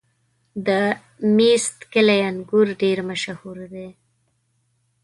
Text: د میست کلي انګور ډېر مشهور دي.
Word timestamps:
د 0.67 0.69
میست 1.35 1.77
کلي 1.93 2.17
انګور 2.29 2.67
ډېر 2.81 2.97
مشهور 3.09 3.57
دي. 3.73 3.87